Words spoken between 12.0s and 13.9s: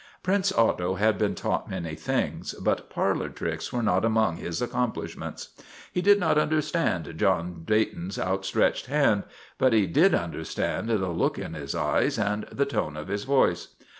and the tone of his voice.